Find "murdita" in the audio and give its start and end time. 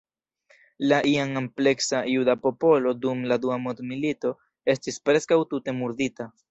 5.83-6.31